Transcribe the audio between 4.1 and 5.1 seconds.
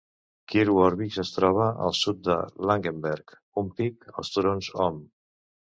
als turons Ohm.